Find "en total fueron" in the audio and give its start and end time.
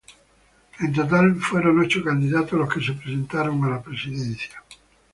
0.79-1.79